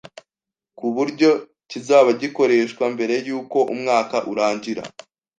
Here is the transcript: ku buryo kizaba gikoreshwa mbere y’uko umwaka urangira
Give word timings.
ku 0.77 0.85
buryo 0.95 1.29
kizaba 1.69 2.09
gikoreshwa 2.21 2.85
mbere 2.93 3.15
y’uko 3.27 3.57
umwaka 3.73 4.15
urangira 4.31 4.83